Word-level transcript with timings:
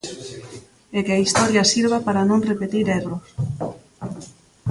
E 0.97 0.99
que 1.05 1.13
a 1.15 1.23
Historia 1.25 1.69
sirva 1.73 1.97
para 2.07 2.27
non 2.29 2.45
repetir 2.51 2.85
erros. 2.99 3.25